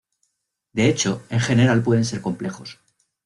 De 0.73 0.89
hecho, 0.89 1.21
en 1.29 1.39
general 1.39 1.83
pueden 1.83 2.05
ser 2.05 2.21
complejos. 2.21 2.79